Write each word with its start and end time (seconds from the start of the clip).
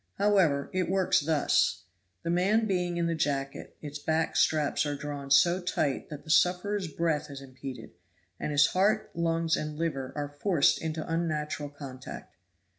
However, 0.15 0.71
it 0.73 0.89
works 0.89 1.19
thus: 1.19 1.83
The 2.23 2.31
man 2.31 2.65
being 2.65 2.97
in 2.97 3.05
the 3.05 3.13
jacket 3.13 3.77
its 3.83 3.99
back 3.99 4.35
straps 4.35 4.83
are 4.83 4.95
drawn 4.95 5.29
so 5.29 5.61
tight 5.61 6.09
that 6.09 6.23
the 6.23 6.31
sufferer's 6.31 6.87
breath 6.87 7.29
is 7.29 7.39
impeded, 7.39 7.91
and 8.39 8.51
his 8.51 8.65
heart, 8.65 9.11
lungs 9.13 9.55
and 9.55 9.77
liver 9.77 10.11
are 10.15 10.35
forced 10.41 10.81
into 10.81 11.07
unnatural 11.07 11.69
contact. 11.69 12.33